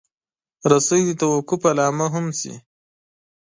رسۍ 0.71 1.01
د 1.07 1.11
توقف 1.21 1.61
علامه 1.71 2.07
هم 2.13 2.25
شي. 2.39 2.53